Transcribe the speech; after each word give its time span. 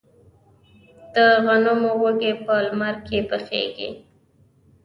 د 1.13 1.15
غنمو 1.45 1.91
وږي 2.01 2.33
په 2.45 2.53
لمر 2.65 2.95
کې 3.07 3.19
پخیږي. 3.29 3.89